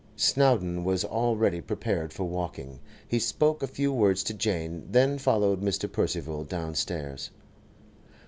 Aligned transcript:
Snowdon 0.15 0.83
was 0.83 1.05
already 1.05 1.61
prepared 1.61 2.11
for 2.11 2.23
walking. 2.23 2.79
He 3.07 3.19
spoke 3.19 3.61
a 3.61 3.67
few 3.67 3.93
words 3.93 4.23
to 4.23 4.33
Jane, 4.33 4.87
then 4.89 5.19
followed 5.19 5.61
Mr. 5.61 5.91
Percival 5.91 6.43
downstairs. 6.43 7.29